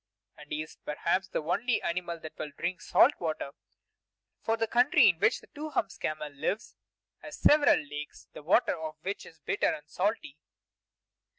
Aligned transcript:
And 0.35 0.51
he 0.51 0.63
is 0.63 0.77
perhaps 0.83 1.27
the 1.27 1.43
only 1.43 1.79
animal 1.83 2.19
that 2.21 2.35
will 2.35 2.49
drink 2.57 2.81
salt 2.81 3.13
water; 3.19 3.51
for 4.41 4.57
the 4.57 4.65
country 4.65 5.09
in 5.09 5.19
which 5.19 5.41
the 5.41 5.47
Two 5.53 5.69
Humps 5.69 5.99
camel 5.99 6.29
lives 6.31 6.75
has 7.19 7.37
several 7.37 7.77
lakes, 7.77 8.27
the 8.33 8.41
water 8.41 8.75
of 8.79 8.95
which 9.03 9.27
is 9.27 9.37
bitter 9.41 9.71
and 9.71 9.87
salty. 9.87 10.39